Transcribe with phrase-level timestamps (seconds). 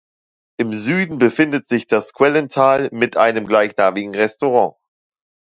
[0.59, 4.73] Im Süden befindet sich das Quellental mit einem gleichnamigen Restaurant.